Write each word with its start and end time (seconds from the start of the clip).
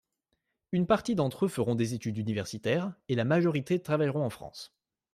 Une 0.71 0.87
partie 0.87 1.13
d'entre 1.13 1.45
eux 1.45 1.47
feront 1.47 1.75
des 1.75 1.93
études 1.93 2.17
universitaires, 2.17 2.91
et 3.07 3.13
la 3.13 3.23
majorité 3.23 3.79
travailleront 3.79 4.25
en 4.25 4.31
France. 4.31 4.73